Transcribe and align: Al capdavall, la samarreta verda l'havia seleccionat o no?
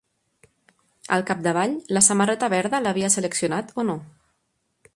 Al 1.17 1.25
capdavall, 1.27 1.75
la 1.97 2.03
samarreta 2.07 2.49
verda 2.55 2.79
l'havia 2.85 3.13
seleccionat 3.17 3.73
o 3.83 3.87
no? 3.91 3.99